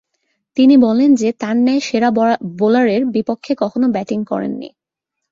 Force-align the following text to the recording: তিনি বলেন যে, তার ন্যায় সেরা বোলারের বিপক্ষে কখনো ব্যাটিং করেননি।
তিনি 0.57 0.75
বলেন 0.77 1.09
যে, 1.15 1.29
তার 1.33 1.55
ন্যায় 1.57 1.79
সেরা 1.79 2.09
বোলারের 2.59 3.01
বিপক্ষে 3.05 3.53
কখনো 3.55 3.87
ব্যাটিং 3.87 4.19
করেননি। 4.25 4.69